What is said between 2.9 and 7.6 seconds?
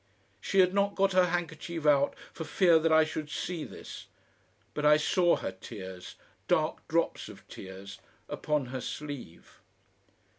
I should see this, but I saw her tears, dark drops of